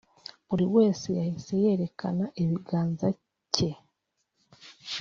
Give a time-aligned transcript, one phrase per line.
[0.47, 3.07] Buri wese yahise yerekana ibiganza
[3.53, 3.71] cye